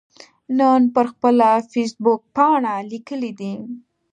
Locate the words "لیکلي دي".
2.91-3.51